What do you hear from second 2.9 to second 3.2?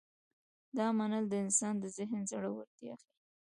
ښيي.